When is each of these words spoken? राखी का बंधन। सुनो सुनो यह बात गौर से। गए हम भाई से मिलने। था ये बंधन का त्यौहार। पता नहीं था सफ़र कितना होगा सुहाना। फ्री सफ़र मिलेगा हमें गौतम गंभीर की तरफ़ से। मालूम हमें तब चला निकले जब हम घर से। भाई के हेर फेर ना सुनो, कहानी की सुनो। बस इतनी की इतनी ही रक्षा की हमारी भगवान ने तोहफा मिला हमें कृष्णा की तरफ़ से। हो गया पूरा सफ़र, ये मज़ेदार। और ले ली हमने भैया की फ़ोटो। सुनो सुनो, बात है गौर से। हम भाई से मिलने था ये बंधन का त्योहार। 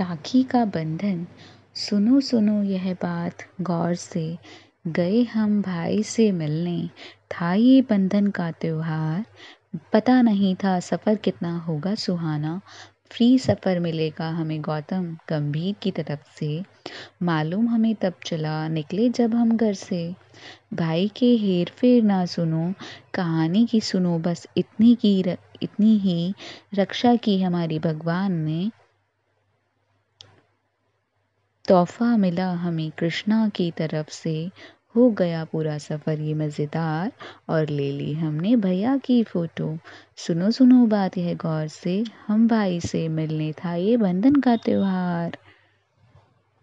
राखी 0.00 0.42
का 0.42 0.64
बंधन। 0.64 1.26
सुनो 1.74 2.20
सुनो 2.20 2.62
यह 2.62 2.92
बात 2.94 3.42
गौर 3.60 3.94
से। 3.94 4.38
गए 4.86 5.22
हम 5.22 5.62
भाई 5.62 6.02
से 6.02 6.32
मिलने। 6.32 6.90
था 7.32 7.54
ये 7.54 7.80
बंधन 7.82 8.26
का 8.26 8.50
त्यौहार। 8.50 9.24
पता 9.92 10.22
नहीं 10.22 10.54
था 10.54 10.80
सफ़र 10.80 11.16
कितना 11.16 11.58
होगा 11.58 11.94
सुहाना। 11.94 12.60
फ्री 13.10 13.38
सफ़र 13.38 13.80
मिलेगा 13.80 14.28
हमें 14.30 14.60
गौतम 14.62 15.16
गंभीर 15.28 15.74
की 15.82 15.90
तरफ़ 15.90 16.38
से। 16.38 16.62
मालूम 17.22 17.68
हमें 17.68 17.94
तब 17.94 18.14
चला 18.26 18.68
निकले 18.68 19.08
जब 19.08 19.34
हम 19.34 19.56
घर 19.56 19.74
से। 19.74 20.14
भाई 20.74 21.10
के 21.16 21.36
हेर 21.36 21.72
फेर 21.76 22.02
ना 22.02 22.24
सुनो, 22.26 22.72
कहानी 23.14 23.66
की 23.66 23.80
सुनो। 23.80 24.18
बस 24.18 24.46
इतनी 24.56 24.94
की 24.94 25.20
इतनी 25.62 25.98
ही 25.98 26.34
रक्षा 26.74 27.16
की 27.16 27.42
हमारी 27.42 27.78
भगवान 27.78 28.32
ने 28.32 28.70
तोहफा 31.68 32.16
मिला 32.16 32.50
हमें 32.52 32.90
कृष्णा 32.90 33.48
की 33.48 33.70
तरफ़ 33.70 34.10
से। 34.10 34.50
हो 34.96 35.10
गया 35.10 35.44
पूरा 35.44 35.78
सफ़र, 35.78 36.20
ये 36.20 36.34
मज़ेदार। 36.34 37.12
और 37.48 37.68
ले 37.68 37.90
ली 37.92 38.12
हमने 38.14 38.56
भैया 38.56 38.96
की 38.96 39.22
फ़ोटो। 39.22 39.78
सुनो 40.16 40.50
सुनो, 40.50 40.86
बात 40.86 41.16
है 41.16 41.34
गौर 41.34 41.66
से। 41.68 42.04
हम 42.26 42.48
भाई 42.48 42.80
से 42.80 43.08
मिलने 43.08 43.52
था 43.52 43.74
ये 43.74 43.96
बंधन 43.96 44.34
का 44.34 44.56
त्योहार। 44.56 45.36